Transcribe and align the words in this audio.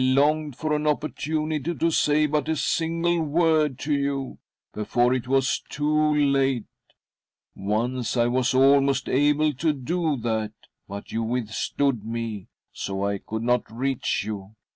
longed 0.15 0.55
for 0.55 0.73
an 0.75 0.87
opportunity 0.87 1.75
to 1.75 1.91
say 1.91 2.25
but 2.25 2.49
a.single 2.49 3.21
word 3.21 3.77
to 3.77 3.93
you— 3.93 4.39
before 4.73 5.13
it 5.13 5.27
was 5.27 5.61
loo 5.77 6.15
late. 6.15 6.65
Once 7.55 8.17
I 8.17 8.25
was 8.25 8.55
almost 8.55 9.07
able 9.07 9.53
to 9.53 9.73
do 9.73 10.17
that, 10.23 10.53
but, 10.87 11.11
you 11.11 11.21
withstood 11.21 12.03
me, 12.03 12.47
so 12.73 13.05
I 13.05 13.19
could 13.19 13.43
not 13.43 13.71
reach 13.71 14.23
you. 14.25 14.55